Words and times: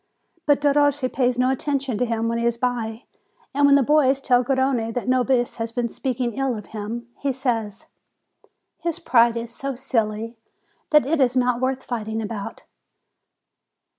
But 0.47 0.59
Derossi 0.61 1.09
pays 1.13 1.37
no 1.37 1.51
attention 1.51 1.99
to 1.99 2.05
him 2.07 2.27
when 2.27 2.39
he 2.39 2.45
is 2.47 2.57
by; 2.57 3.03
and 3.53 3.67
when 3.67 3.75
the 3.75 3.83
boys 3.83 4.19
tell 4.19 4.41
Garrone 4.43 4.91
that 4.93 5.07
Nobis 5.07 5.57
had 5.57 5.75
been 5.75 5.89
speaking 5.89 6.33
ill 6.39 6.57
of 6.57 6.65
him, 6.73 7.07
he 7.19 7.31
says: 7.31 7.85
"His 8.79 8.97
pride 8.97 9.37
is 9.37 9.53
so 9.53 9.75
silly 9.75 10.37
that 10.89 11.05
it 11.05 11.21
is 11.21 11.37
not 11.37 11.61
worth 11.61 11.83
fighting 11.83 12.19
about." 12.19 12.63